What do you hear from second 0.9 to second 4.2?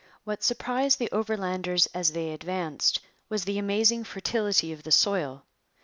the Overlanders as they advanced was the amazing